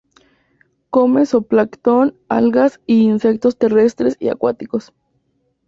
Come 0.89 1.25
zooplancton, 1.27 2.17
algas, 2.27 2.81
y 2.87 3.01
insectos 3.03 3.55
terrestres 3.59 4.17
y 4.19 4.29
acuáticos. 4.29 4.93